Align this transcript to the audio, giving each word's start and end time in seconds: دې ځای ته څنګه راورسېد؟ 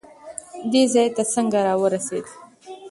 دې 0.71 0.83
ځای 0.93 1.07
ته 1.15 1.23
څنګه 1.33 1.59
راورسېد؟ 1.67 2.25